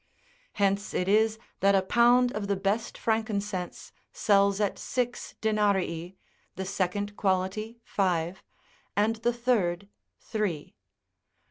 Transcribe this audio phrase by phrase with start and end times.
[0.53, 6.15] Hence it is that a pound of the best frankincense sells at six denarii,
[6.55, 8.41] the second quality five,
[8.95, 10.73] and the third three.